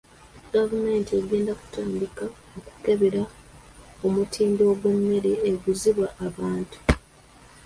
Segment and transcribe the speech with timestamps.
[0.53, 2.25] Gavumenti egenda kutandika
[2.57, 3.21] okukebera
[4.13, 6.77] mutindo gw'emmere eguzibwa abantu.